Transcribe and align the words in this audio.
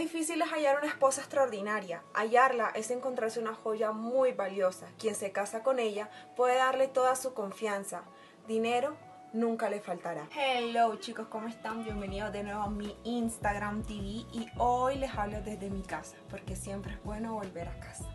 difícil 0.00 0.40
es 0.40 0.48
hallar 0.48 0.78
una 0.78 0.88
esposa 0.88 1.20
extraordinaria. 1.20 2.02
Hallarla 2.14 2.70
es 2.74 2.90
encontrarse 2.90 3.38
una 3.38 3.54
joya 3.54 3.92
muy 3.92 4.32
valiosa. 4.32 4.86
Quien 4.98 5.14
se 5.14 5.30
casa 5.30 5.62
con 5.62 5.78
ella 5.78 6.08
puede 6.36 6.56
darle 6.56 6.88
toda 6.88 7.14
su 7.16 7.34
confianza. 7.34 8.02
Dinero 8.48 8.96
nunca 9.34 9.68
le 9.68 9.80
faltará. 9.80 10.26
Hello 10.34 10.96
chicos, 10.96 11.28
¿cómo 11.28 11.48
están? 11.48 11.84
Bienvenidos 11.84 12.32
de 12.32 12.42
nuevo 12.42 12.62
a 12.62 12.70
mi 12.70 12.96
Instagram 13.04 13.82
TV 13.82 14.24
y 14.32 14.48
hoy 14.56 14.96
les 14.96 15.14
hablo 15.14 15.42
desde 15.42 15.68
mi 15.68 15.82
casa 15.82 16.16
porque 16.30 16.56
siempre 16.56 16.94
es 16.94 17.04
bueno 17.04 17.34
volver 17.34 17.68
a 17.68 17.78
casa. 17.78 18.06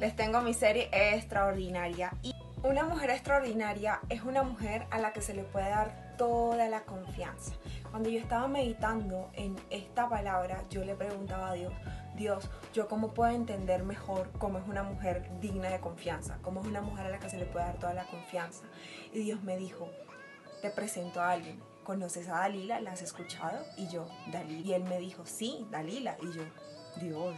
Les 0.00 0.16
tengo 0.16 0.40
mi 0.40 0.54
serie 0.54 0.88
extraordinaria 0.92 2.10
y 2.22 2.34
una 2.64 2.84
mujer 2.84 3.10
extraordinaria 3.10 4.00
es 4.08 4.22
una 4.22 4.42
mujer 4.42 4.86
a 4.90 4.98
la 4.98 5.12
que 5.12 5.20
se 5.20 5.34
le 5.34 5.44
puede 5.44 5.68
dar 5.68 6.14
toda 6.16 6.66
la 6.68 6.84
confianza. 6.84 7.52
Cuando 7.90 8.08
yo 8.08 8.18
estaba 8.18 8.48
meditando 8.48 9.30
en 9.34 9.54
esta 9.68 10.08
palabra, 10.08 10.64
yo 10.70 10.82
le 10.82 10.94
preguntaba 10.94 11.50
a 11.50 11.52
Dios, 11.52 11.74
Dios, 12.16 12.48
¿yo 12.72 12.88
cómo 12.88 13.12
puedo 13.12 13.30
entender 13.32 13.84
mejor 13.84 14.30
cómo 14.38 14.58
es 14.58 14.66
una 14.66 14.82
mujer 14.82 15.28
digna 15.40 15.68
de 15.68 15.78
confianza? 15.80 16.38
¿Cómo 16.40 16.62
es 16.62 16.66
una 16.66 16.80
mujer 16.80 17.06
a 17.06 17.10
la 17.10 17.18
que 17.18 17.28
se 17.28 17.36
le 17.36 17.44
puede 17.44 17.66
dar 17.66 17.78
toda 17.78 17.92
la 17.92 18.06
confianza? 18.06 18.64
Y 19.12 19.18
Dios 19.18 19.42
me 19.42 19.58
dijo, 19.58 19.90
te 20.62 20.70
presento 20.70 21.20
a 21.20 21.32
alguien. 21.32 21.60
¿Conoces 21.84 22.28
a 22.28 22.38
Dalila? 22.38 22.80
¿La 22.80 22.92
has 22.92 23.02
escuchado? 23.02 23.62
Y 23.76 23.88
yo, 23.88 24.08
Dalila. 24.32 24.66
Y 24.66 24.72
él 24.72 24.84
me 24.84 24.98
dijo, 24.98 25.26
sí, 25.26 25.66
Dalila. 25.70 26.16
Y 26.22 26.32
yo, 26.32 26.42
Dios, 27.02 27.36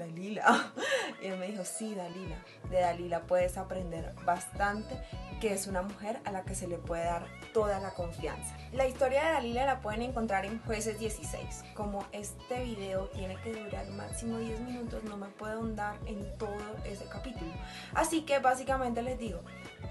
Dalila. 0.00 0.72
Y 1.22 1.26
él 1.26 1.38
me 1.38 1.48
dijo, 1.48 1.64
sí, 1.64 1.94
Dalila. 1.94 2.36
De 2.70 2.80
Dalila 2.80 3.20
puedes 3.20 3.58
aprender 3.58 4.14
bastante, 4.24 4.98
que 5.38 5.52
es 5.52 5.66
una 5.66 5.82
mujer 5.82 6.18
a 6.24 6.32
la 6.32 6.44
que 6.44 6.54
se 6.54 6.66
le 6.66 6.78
puede 6.78 7.04
dar 7.04 7.26
toda 7.52 7.78
la 7.78 7.90
confianza. 7.90 8.56
La 8.72 8.86
historia 8.86 9.22
de 9.24 9.32
Dalila 9.32 9.66
la 9.66 9.80
pueden 9.80 10.00
encontrar 10.00 10.46
en 10.46 10.60
Jueces 10.62 10.98
16. 10.98 11.64
Como 11.74 12.06
este 12.12 12.64
video 12.64 13.08
tiene 13.08 13.36
que 13.42 13.52
durar 13.52 13.86
máximo 13.90 14.38
10 14.38 14.60
minutos, 14.60 15.04
no 15.04 15.18
me 15.18 15.26
puedo 15.26 15.52
ahondar 15.52 15.98
en 16.06 16.26
todo 16.38 16.76
ese 16.84 17.04
capítulo. 17.04 17.52
Así 17.94 18.22
que 18.22 18.38
básicamente 18.38 19.02
les 19.02 19.18
digo, 19.18 19.40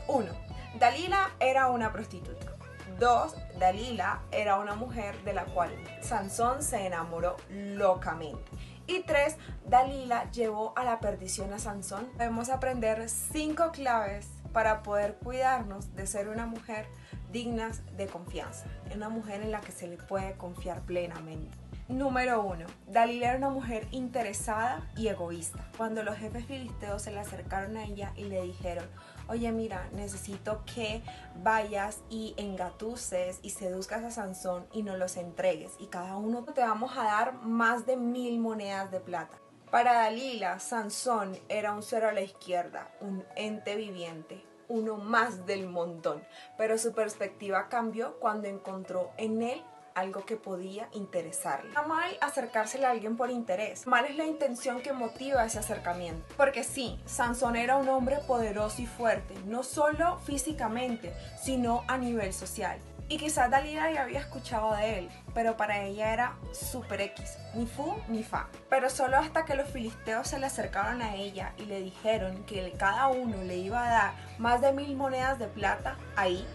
uno, 0.08 0.32
Dalila 0.80 1.30
era 1.40 1.68
una 1.68 1.92
prostituta. 1.92 2.54
Dos, 2.98 3.36
Dalila 3.60 4.24
era 4.32 4.58
una 4.58 4.76
mujer 4.76 5.24
de 5.24 5.34
la 5.34 5.46
cual 5.46 5.72
Sansón 6.02 6.64
se 6.64 6.86
enamoró 6.88 7.38
locamente. 7.50 8.52
Y 8.90 9.04
tres, 9.04 9.38
Dalila 9.68 10.32
llevó 10.32 10.74
a 10.76 10.84
la 10.84 11.00
perdición 11.00 11.54
a 11.54 11.60
Sansón. 11.60 12.10
Debemos 12.18 12.50
aprender 12.50 13.08
cinco 13.08 13.72
claves 13.72 14.28
para 14.52 14.82
poder 14.82 15.20
cuidarnos 15.24 15.96
de 15.96 16.08
ser 16.08 16.28
una 16.28 16.48
mujer 16.48 16.88
digna 17.32 17.70
de 17.96 18.08
confianza, 18.08 18.66
una 18.96 19.10
mujer 19.10 19.44
en 19.44 19.52
la 19.52 19.62
que 19.62 19.72
se 19.72 19.88
le 19.88 19.98
puede 19.98 20.36
confiar 20.38 20.82
plenamente. 20.82 21.56
Número 21.90 22.44
uno, 22.44 22.68
Dalila 22.86 23.30
era 23.30 23.38
una 23.40 23.50
mujer 23.50 23.88
interesada 23.90 24.88
y 24.96 25.08
egoísta. 25.08 25.66
Cuando 25.76 26.04
los 26.04 26.18
jefes 26.18 26.46
filisteos 26.46 27.02
se 27.02 27.10
le 27.12 27.20
acercaron 27.20 27.78
a 27.78 27.86
ella 27.86 28.14
y 28.16 28.26
le 28.26 28.44
dijeron, 28.44 28.86
oye 29.28 29.52
mira, 29.52 29.90
necesito 29.94 30.64
que 30.72 31.02
vayas 31.42 32.04
y 32.08 32.36
engatuses 32.38 33.40
y 33.42 33.50
seduzcas 33.50 34.04
a 34.04 34.12
Sansón 34.12 34.68
y 34.72 34.84
no 34.84 34.98
los 34.98 35.18
entregues 35.18 35.72
y 35.80 35.88
cada 35.88 36.16
uno 36.16 36.44
te 36.44 36.62
vamos 36.62 36.96
a 36.96 37.06
dar 37.06 37.34
más 37.42 37.88
de 37.88 37.98
mil 37.98 38.40
monedas 38.40 38.92
de 38.92 39.00
plata. 39.00 39.40
Para 39.72 39.94
Dalila, 39.94 40.60
Sansón 40.60 41.40
era 41.50 41.74
un 41.74 41.82
cero 41.82 42.08
a 42.10 42.14
la 42.14 42.22
izquierda, 42.22 42.88
un 43.02 43.26
ente 43.36 43.76
viviente, 43.76 44.46
uno 44.68 44.98
más 44.98 45.48
del 45.48 45.68
montón, 45.68 46.22
pero 46.56 46.78
su 46.78 46.94
perspectiva 46.94 47.68
cambió 47.68 48.20
cuando 48.20 48.48
encontró 48.48 49.10
en 49.18 49.42
él 49.42 49.64
algo 50.00 50.26
que 50.26 50.36
podía 50.36 50.90
interesarle. 50.94 51.70
Está 51.70 51.84
mal 51.84 52.18
acercársele 52.22 52.86
a 52.86 52.92
alguien 52.92 53.18
por 53.18 53.30
interés. 53.30 53.86
Mal 53.88 54.06
es 54.06 54.16
la 54.16 54.26
intención 54.26 54.82
que 54.82 54.94
motiva 54.94 55.46
ese 55.46 55.60
acercamiento. 55.60 56.26
Porque 56.38 56.64
sí, 56.64 57.00
Sansón 57.06 57.56
era 57.56 57.78
un 57.78 57.90
hombre 57.90 58.18
poderoso 58.28 58.82
y 58.82 58.88
fuerte, 58.88 59.36
no 59.46 59.64
solo 59.64 60.20
físicamente, 60.20 61.14
sino 61.42 61.84
a 61.88 61.98
nivel 61.98 62.34
social. 62.34 62.80
Y 63.12 63.18
quizás 63.18 63.50
Dalila 63.50 63.92
ya 63.92 64.04
había 64.04 64.20
escuchado 64.20 64.76
de 64.76 65.00
él, 65.00 65.10
pero 65.34 65.58
para 65.58 65.82
ella 65.82 66.14
era 66.14 66.38
super 66.52 67.02
X, 67.02 67.38
ni 67.56 67.66
fu 67.66 67.96
ni 68.08 68.24
fa. 68.24 68.48
Pero 68.70 68.88
solo 68.92 69.18
hasta 69.18 69.46
que 69.46 69.56
los 69.56 69.68
filisteos 69.68 70.28
se 70.28 70.38
le 70.38 70.46
acercaron 70.46 71.02
a 71.02 71.16
ella 71.16 71.54
y 71.58 71.66
le 71.66 71.82
dijeron 71.82 72.44
que 72.46 72.72
cada 72.78 73.08
uno 73.08 73.44
le 73.44 73.58
iba 73.58 73.84
a 73.84 73.90
dar 73.90 74.14
más 74.38 74.62
de 74.62 74.74
mil 74.74 74.96
monedas 74.96 75.40
de 75.40 75.48
plata, 75.48 75.98
ahí 76.16 76.46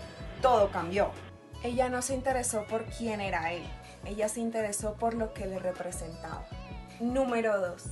todo 0.40 0.70
cambió. 0.70 1.10
Ella 1.64 1.88
no 1.88 2.02
se 2.02 2.12
interesó 2.12 2.66
por 2.66 2.84
quién 2.84 3.22
era 3.22 3.50
él, 3.50 3.62
ella 4.04 4.28
se 4.28 4.40
interesó 4.40 4.96
por 4.96 5.14
lo 5.14 5.32
que 5.32 5.46
le 5.46 5.58
representaba. 5.58 6.44
Número 7.00 7.58
2. 7.58 7.82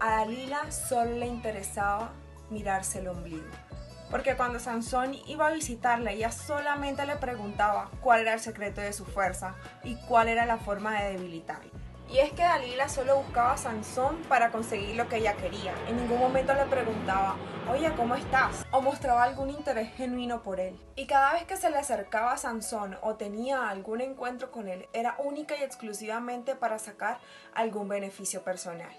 A 0.00 0.16
Dalila 0.16 0.72
solo 0.72 1.12
le 1.12 1.28
interesaba 1.28 2.10
mirarse 2.50 2.98
el 2.98 3.06
ombligo. 3.06 3.46
Porque 4.10 4.34
cuando 4.34 4.58
Sansón 4.58 5.14
iba 5.28 5.46
a 5.46 5.52
visitarla, 5.52 6.10
ella 6.10 6.32
solamente 6.32 7.06
le 7.06 7.14
preguntaba 7.14 7.88
cuál 8.00 8.22
era 8.22 8.34
el 8.34 8.40
secreto 8.40 8.80
de 8.80 8.92
su 8.92 9.04
fuerza 9.04 9.54
y 9.84 9.94
cuál 10.08 10.26
era 10.26 10.44
la 10.44 10.58
forma 10.58 11.00
de 11.00 11.12
debilitarla. 11.12 11.70
Y 12.12 12.18
es 12.18 12.32
que 12.32 12.42
Dalila 12.42 12.88
solo 12.88 13.18
buscaba 13.18 13.52
a 13.52 13.56
Sansón 13.56 14.16
para 14.28 14.50
conseguir 14.50 14.96
lo 14.96 15.08
que 15.08 15.18
ella 15.18 15.36
quería. 15.36 15.72
En 15.86 15.96
ningún 15.96 16.18
momento 16.18 16.52
le 16.54 16.64
preguntaba, 16.64 17.36
oye, 17.70 17.92
¿cómo 17.96 18.16
estás? 18.16 18.66
O 18.72 18.80
mostraba 18.80 19.22
algún 19.22 19.50
interés 19.50 19.94
genuino 19.94 20.42
por 20.42 20.58
él. 20.58 20.76
Y 20.96 21.06
cada 21.06 21.34
vez 21.34 21.44
que 21.44 21.56
se 21.56 21.70
le 21.70 21.78
acercaba 21.78 22.32
a 22.32 22.36
Sansón 22.36 22.96
o 23.02 23.14
tenía 23.14 23.68
algún 23.68 24.00
encuentro 24.00 24.50
con 24.50 24.66
él, 24.66 24.88
era 24.92 25.14
única 25.18 25.56
y 25.56 25.62
exclusivamente 25.62 26.56
para 26.56 26.80
sacar 26.80 27.20
algún 27.54 27.88
beneficio 27.88 28.42
personal 28.42 28.90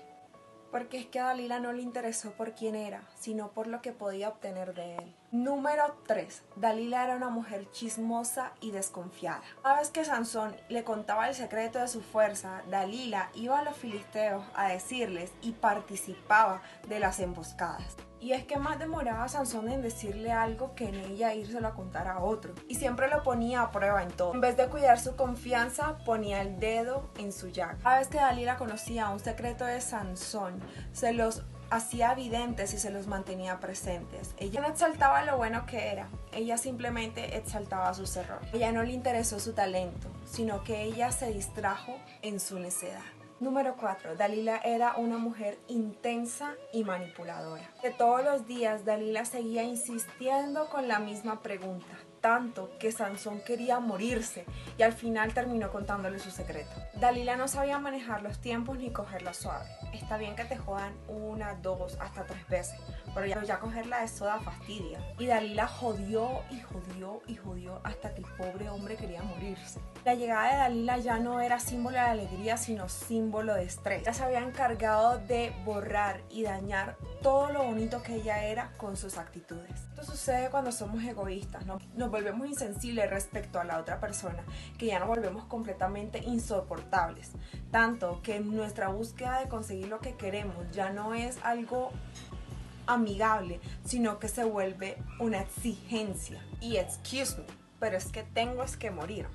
porque 0.72 1.00
es 1.00 1.06
que 1.06 1.20
a 1.20 1.26
Dalila 1.26 1.60
no 1.60 1.74
le 1.74 1.82
interesó 1.82 2.32
por 2.32 2.54
quién 2.54 2.76
era, 2.76 3.04
sino 3.20 3.50
por 3.50 3.68
lo 3.68 3.82
que 3.82 3.92
podía 3.92 4.30
obtener 4.30 4.74
de 4.74 4.96
él. 4.96 5.16
Número 5.32 5.96
3. 6.08 6.42
Dalila 6.56 7.04
era 7.04 7.16
una 7.16 7.30
mujer 7.30 7.70
chismosa 7.72 8.54
y 8.62 8.72
desconfiada. 8.72 9.42
Cada 9.62 9.80
vez 9.80 9.90
que 9.90 10.06
Sansón 10.06 10.56
le 10.70 10.84
contaba 10.84 11.28
el 11.28 11.36
secreto 11.36 11.80
de 11.80 11.88
su 11.88 12.02
fuerza, 12.02 12.64
Dalila 12.70 13.30
iba 13.36 13.60
a 13.60 13.64
los 13.64 13.78
filisteos 13.78 14.44
a 14.56 14.70
decirles 14.70 15.32
y 15.42 15.52
participaba 15.52 16.62
de 16.88 17.00
las 17.00 17.20
emboscadas. 17.20 17.96
Y 18.22 18.34
es 18.34 18.46
que 18.46 18.58
más 18.58 18.78
demoraba 18.78 19.28
Sansón 19.28 19.68
en 19.68 19.82
decirle 19.82 20.32
algo 20.32 20.76
que 20.76 20.88
en 20.88 20.96
ella 20.96 21.34
írselo 21.34 21.68
a 21.68 21.74
contar 21.74 22.08
a 22.08 22.20
otro. 22.20 22.54
Y 22.68 22.76
siempre 22.76 23.10
lo 23.10 23.24
ponía 23.24 23.64
a 23.64 23.72
prueba 23.72 24.04
en 24.04 24.12
todo. 24.12 24.36
En 24.36 24.42
vez 24.42 24.56
de 24.56 24.68
cuidar 24.68 25.00
su 25.00 25.16
confianza, 25.16 25.98
ponía 26.06 26.42
el 26.42 26.60
dedo 26.60 27.10
en 27.18 27.34
su 27.34 27.48
llaga. 27.50 27.80
Cada 27.82 27.98
vez 27.98 28.08
que 28.10 28.18
Dalila 28.18 28.58
conocía 28.58 29.10
un 29.10 29.20
secreto 29.20 29.66
de 29.66 29.82
Sansón, 29.82 30.62
se 30.94 31.14
los 31.14 31.44
hacía 31.72 32.12
evidentes 32.12 32.74
y 32.74 32.78
se 32.78 32.92
los 32.92 33.08
mantenía 33.08 33.60
presentes. 33.60 34.36
Ella 34.38 34.62
no 34.62 34.68
exaltaba 34.68 35.24
lo 35.24 35.38
bueno 35.38 35.66
que 35.66 35.88
era, 35.88 36.10
ella 36.34 36.58
simplemente 36.58 37.38
exaltaba 37.38 37.94
sus 37.94 38.16
errores. 38.18 38.50
Ella 38.54 38.72
no 38.72 38.84
le 38.84 38.92
interesó 38.92 39.40
su 39.40 39.54
talento, 39.54 40.10
sino 40.26 40.64
que 40.64 40.84
ella 40.84 41.12
se 41.12 41.34
distrajo 41.34 41.98
en 42.22 42.40
su 42.40 42.60
necedad. 42.60 43.02
Número 43.42 43.76
4. 43.76 44.18
Dalila 44.18 44.58
era 44.58 44.96
una 44.98 45.18
mujer 45.18 45.58
intensa 45.68 46.54
y 46.72 46.84
manipuladora. 46.84 47.68
Que 47.82 47.90
todos 47.90 48.24
los 48.24 48.46
días 48.46 48.86
Dalila 48.86 49.26
seguía 49.26 49.64
insistiendo 49.64 50.70
con 50.70 50.88
la 50.88 51.00
misma 51.00 51.42
pregunta, 51.42 51.98
tanto 52.22 52.72
que 52.80 52.92
Sansón 52.92 53.42
quería 53.42 53.80
morirse 53.80 54.46
y 54.78 54.84
al 54.84 54.94
final 54.94 55.34
terminó 55.34 55.72
contándole 55.72 56.20
su 56.20 56.32
secreto. 56.32 56.72
Dalila 56.94 57.36
no 57.36 57.48
sabía 57.48 57.80
manejar 57.80 58.22
los 58.22 58.40
tiempos 58.40 58.78
ni 58.78 58.92
cogerla 58.92 59.34
suave. 59.34 59.66
Está 59.92 60.18
bien 60.18 60.36
que 60.36 60.46
te 60.46 60.56
jodan 60.56 60.94
una, 61.08 61.56
dos, 61.56 61.98
hasta 62.00 62.26
tres 62.26 62.48
veces, 62.48 62.80
pero 63.14 63.26
ya, 63.26 63.44
ya 63.44 63.60
cogerla 63.60 64.02
de 64.02 64.08
soda 64.08 64.40
fastidia. 64.40 65.00
Y 65.20 65.26
Dalila 65.26 65.68
jodió 65.68 66.42
y 66.50 66.62
jodió 66.62 67.22
y 67.28 67.36
jodió 67.36 67.82
hasta 67.84 68.14
que 68.14 68.22
el 68.22 68.28
pobre 68.38 68.70
hombre 68.70 68.96
quería 68.96 69.24
morirse. 69.24 69.80
La 70.06 70.16
llegada 70.16 70.52
de 70.52 70.58
Dalila 70.58 70.98
ya 71.00 71.20
no 71.20 71.42
era 71.42 71.60
símbolo 71.60 71.96
de 71.96 72.02
alegría, 72.02 72.58
sino 72.58 72.88
símbolo 72.88 73.56
de 73.56 73.64
estrés. 73.64 74.04
Ya 74.04 74.14
se 74.14 74.24
había 74.24 74.40
encargado 74.40 75.18
de 75.18 75.54
borrar 75.66 76.22
y 76.30 76.44
dañar 76.44 76.96
todo 77.22 77.52
lo 77.52 77.64
bonito 77.64 78.02
que 78.02 78.16
ella 78.16 78.44
era 78.46 78.72
con 78.78 78.96
sus 78.96 79.18
actitudes. 79.18 79.82
Esto 79.90 80.04
sucede 80.04 80.50
cuando 80.50 80.72
somos 80.72 81.04
egoístas, 81.04 81.66
¿no? 81.66 81.80
nos 81.96 82.11
volvemos 82.12 82.48
insensibles 82.48 83.10
respecto 83.10 83.60
a 83.60 83.64
la 83.64 83.80
otra 83.80 84.00
persona, 84.00 84.44
que 84.78 84.88
ya 84.88 85.00
nos 85.00 85.08
volvemos 85.08 85.46
completamente 85.46 86.20
insoportables. 86.20 87.32
Tanto 87.72 88.22
que 88.22 88.40
nuestra 88.40 88.90
búsqueda 88.90 89.40
de 89.40 89.50
conseguir 89.50 89.88
lo 89.88 90.00
que 90.00 90.16
queremos 90.16 90.70
ya 90.72 90.92
no 90.92 91.14
es 91.14 91.40
algo 91.44 91.92
amigable, 92.86 93.60
sino 93.86 94.20
que 94.20 94.28
se 94.28 94.44
vuelve 94.44 94.98
una 95.20 95.42
exigencia. 95.42 96.44
Y 96.60 96.78
excuse 96.78 97.38
me, 97.38 97.46
pero 97.80 97.98
es 97.98 98.12
que 98.12 98.24
tengo 98.24 98.64
es 98.64 98.78
que 98.78 98.92
morir. 98.92 99.28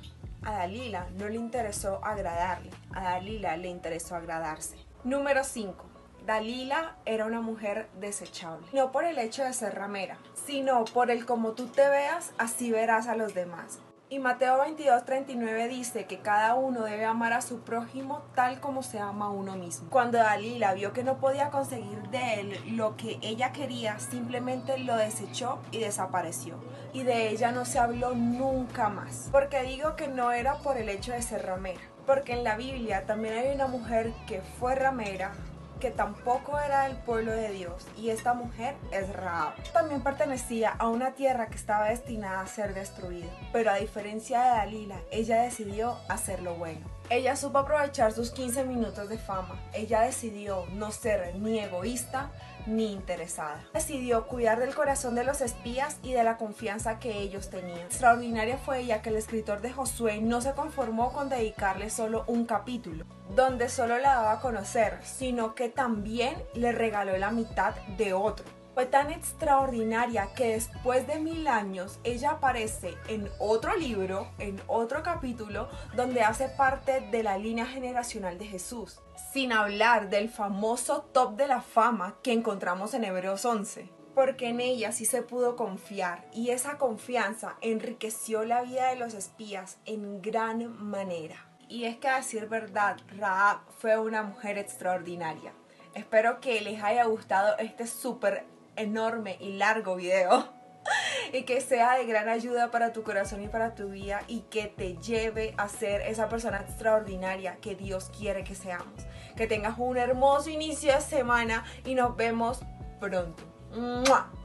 A 0.43 0.53
Dalila 0.53 1.09
no 1.17 1.29
le 1.29 1.37
interesó 1.37 2.05
agradarle, 2.05 2.71
a 2.93 3.03
Dalila 3.03 3.57
le 3.57 3.69
interesó 3.69 4.15
agradarse. 4.15 4.77
Número 5.03 5.43
5. 5.43 5.96
Dalila 6.27 6.97
era 7.05 7.25
una 7.25 7.41
mujer 7.41 7.89
desechable. 8.01 8.67
No 8.73 8.91
por 8.91 9.05
el 9.05 9.17
hecho 9.21 9.45
de 9.45 9.53
ser 9.53 9.77
ramera, 9.77 10.19
sino 10.35 10.85
por 10.87 11.13
el 11.13 11.25
como 11.25 11.53
tú 11.53 11.69
te 11.69 11.89
veas, 11.89 12.33
así 12.37 12.73
verás 12.73 13.07
a 13.07 13.15
los 13.15 13.33
demás. 13.33 13.79
Y 14.09 14.19
Mateo 14.19 14.59
22, 14.59 15.05
39 15.05 15.69
dice 15.69 16.07
que 16.07 16.19
cada 16.19 16.57
uno 16.57 16.83
debe 16.83 17.05
amar 17.05 17.33
a 17.33 17.43
su 17.43 17.61
prójimo 17.61 18.23
tal 18.35 18.59
como 18.59 18.83
se 18.83 18.99
ama 18.99 19.27
a 19.27 19.31
uno 19.31 19.55
mismo. 19.55 19.89
Cuando 19.89 20.19
Dalila 20.19 20.75
vio 20.75 20.93
que 20.93 21.05
no 21.05 21.19
podía 21.19 21.51
conseguir 21.51 22.03
de 22.11 22.41
él 22.41 22.77
lo 22.77 22.97
que 22.97 23.19
ella 23.23 23.53
quería, 23.53 24.01
simplemente 24.01 24.79
lo 24.79 24.97
desechó 24.97 25.61
y 25.71 25.79
desapareció. 25.79 26.57
Y 26.93 27.05
de 27.05 27.31
ella 27.31 27.53
no 27.53 27.65
se 27.65 27.79
habló 27.79 28.17
nunca 28.17 28.89
más. 28.89 29.29
Porque 29.31 29.63
digo 29.63 29.95
que 29.95 30.09
no 30.09 30.33
era 30.33 30.57
por 30.57 30.77
el 30.77 30.89
hecho 30.89 31.13
de 31.13 31.23
ser 31.23 31.47
ramera. 31.47 31.81
Porque 32.05 32.33
en 32.33 32.43
la 32.43 32.57
Biblia 32.57 33.07
también 33.07 33.37
hay 33.37 33.55
una 33.55 33.67
mujer 33.69 34.13
que 34.29 34.41
fue 34.41 34.77
ramera, 34.77 35.33
que 35.81 35.91
tampoco 35.91 36.59
era 36.59 36.85
del 36.85 36.97
pueblo 36.97 37.33
de 37.33 37.51
Dios 37.51 37.87
y 37.97 38.11
esta 38.11 38.35
mujer 38.35 38.75
es 38.93 39.09
Raab. 39.15 39.55
También 39.73 40.03
pertenecía 40.03 40.71
a 40.71 40.89
una 40.89 41.13
tierra 41.13 41.49
que 41.49 41.57
estaba 41.57 41.89
destinada 41.89 42.41
a 42.41 42.47
ser 42.47 42.75
destruida, 42.75 43.31
pero 43.53 43.71
a 43.71 43.77
diferencia 43.77 44.41
de 44.43 44.49
Dalila, 44.51 45.01
ella 45.11 45.43
decidió 45.43 45.97
hacer 46.09 46.43
lo 46.43 46.55
bueno. 46.55 46.87
Ella 47.09 47.37
supo 47.37 47.59
aprovechar 47.59 48.13
sus 48.13 48.33
15 48.33 48.65
minutos 48.65 49.09
de 49.09 49.19
fama. 49.19 49.61
Ella 49.73 50.01
decidió 50.01 50.67
no 50.73 50.91
ser 50.91 51.37
ni 51.37 51.61
egoísta 51.61 52.31
ni 52.67 52.93
interesada. 52.93 53.65
Decidió 53.73 54.27
cuidar 54.27 54.59
del 54.59 54.75
corazón 54.75 55.15
de 55.15 55.23
los 55.23 55.41
espías 55.41 55.99
y 56.03 56.13
de 56.13 56.25
la 56.25 56.37
confianza 56.37 56.99
que 56.99 57.19
ellos 57.19 57.49
tenían. 57.49 57.79
Extraordinaria 57.79 58.59
fue 58.59 58.81
ella 58.81 59.03
que 59.03 59.11
el 59.11 59.17
escritor 59.17 59.61
de 59.61 59.73
Josué 59.73 60.21
no 60.21 60.41
se 60.41 60.53
conformó 60.53 61.13
con 61.13 61.29
dedicarle 61.29 61.91
solo 61.91 62.25
un 62.27 62.45
capítulo, 62.45 63.05
donde 63.35 63.69
solo 63.69 63.99
la 63.99 64.15
daba 64.15 64.33
a 64.33 64.41
conocer, 64.41 64.99
sino 65.03 65.55
que 65.55 65.69
también 65.69 66.43
le 66.55 66.73
regaló 66.73 67.17
la 67.17 67.31
mitad 67.31 67.75
de 67.97 68.13
otro 68.13 68.47
fue 68.77 68.85
tan 68.85 69.11
extraordinaria 69.11 70.35
que 70.37 70.49
después 70.49 71.07
de 71.07 71.19
mil 71.19 71.49
años 71.49 71.99
ella 72.05 72.33
aparece 72.33 72.95
en 73.09 73.31
otro 73.39 73.75
libro, 73.75 74.29
en 74.39 74.61
otro 74.67 75.03
capítulo, 75.03 75.71
donde 75.95 76.21
hace 76.21 76.51
parte 76.51 77.01
de 77.01 77.23
la 77.23 77.39
línea 77.39 77.65
generacional 77.65 78.37
de 78.37 78.45
Jesús, 78.45 79.01
sin 79.33 79.55
hablar 79.55 80.11
del 80.11 80.29
famoso 80.29 81.09
top 81.15 81.37
de 81.37 81.47
la 81.47 81.63
fama 81.63 82.19
que 82.23 82.35
encontramos 82.35 82.93
en 82.93 83.05
Hebreos 83.05 83.47
11 83.47 83.91
porque 84.15 84.49
en 84.49 84.61
ella 84.61 84.93
sí 84.93 85.05
se 85.05 85.21
pudo 85.21 85.57
confiar 85.57 86.27
y 86.33 86.49
esa 86.49 86.79
confianza 86.79 87.57
enriqueció 87.61 88.45
la 88.45 88.63
vida 88.63 88.89
de 88.89 88.97
los 88.97 89.13
espías 89.13 89.77
en 89.85 90.23
gran 90.23 90.75
manera. 90.83 91.47
Y 91.69 91.85
es 91.85 91.97
que 91.97 92.09
a 92.09 92.17
decir 92.17 92.47
verdad, 92.49 92.97
Raab 93.19 93.59
fue 93.79 93.99
una 93.99 94.23
mujer 94.23 94.57
extraordinaria. 94.59 95.53
Espero 95.95 96.41
que 96.41 96.61
les 96.61 96.83
haya 96.83 97.05
gustado 97.05 97.57
este 97.59 97.87
súper 97.87 98.45
enorme 98.77 99.37
y 99.41 99.55
largo 99.55 99.97
video 99.97 100.49
y 101.33 101.43
que 101.43 101.61
sea 101.61 101.97
de 101.97 102.07
gran 102.07 102.29
ayuda 102.29 102.71
para 102.71 102.93
tu 102.93 103.03
corazón 103.03 103.43
y 103.43 103.49
para 103.49 103.75
tu 103.75 103.89
vida 103.89 104.23
y 104.29 104.41
que 104.43 104.67
te 104.67 104.97
lleve 104.99 105.55
a 105.57 105.69
ser 105.69 106.03
esa 106.03 106.29
persona 106.29 106.59
extraordinaria 106.59 107.57
que 107.57 107.75
Dios 107.75 108.11
quiere 108.17 108.45
que 108.45 108.55
seamos. 108.55 109.07
Que 109.37 109.47
tengas 109.47 109.79
un 109.79 109.97
hermoso 109.97 110.51
inicio 110.51 110.95
de 110.95 111.01
semana 111.01 111.65
y 111.85 111.95
nos 111.95 112.17
vemos 112.17 112.61
pronto. 113.01 113.43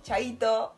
Chaito. 0.01 0.75